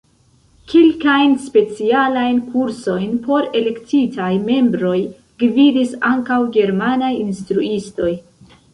Kelkajn 0.71 1.35
specialajn 1.47 2.39
kursojn 2.55 3.13
por 3.29 3.47
elektitaj 3.61 4.33
membroj 4.49 4.97
gvidis 5.45 5.97
ankaŭ 6.13 6.43
germanaj 6.61 7.15
instruistoj. 7.23 8.15